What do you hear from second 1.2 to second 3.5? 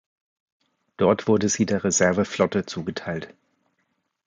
wurde sie der Reserveflotte zugeteilt.